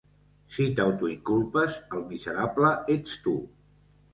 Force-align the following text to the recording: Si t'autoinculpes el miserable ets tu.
Si 0.53 0.63
t'autoinculpes 0.79 1.77
el 1.99 2.03
miserable 2.15 2.73
ets 2.97 3.17
tu. 3.27 3.37